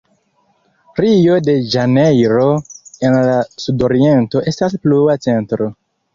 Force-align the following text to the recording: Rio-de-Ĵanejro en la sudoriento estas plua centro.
Rio-de-Ĵanejro 1.03 2.47
en 3.11 3.19
la 3.29 3.37
sudoriento 3.67 4.43
estas 4.55 4.77
plua 4.89 5.21
centro. 5.29 5.71